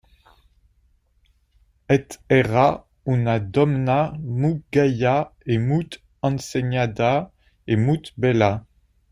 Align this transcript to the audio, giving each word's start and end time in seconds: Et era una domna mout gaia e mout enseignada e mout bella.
Et 1.89 2.17
era 2.27 2.87
una 3.05 3.37
domna 3.39 3.99
mout 4.39 4.59
gaia 4.73 5.15
e 5.53 5.55
mout 5.67 5.91
enseignada 6.27 7.13
e 7.71 7.73
mout 7.85 8.03
bella. 8.21 8.51